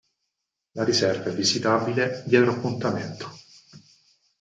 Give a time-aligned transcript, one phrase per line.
[0.71, 3.29] La riserva è visitabile dietro appuntamento.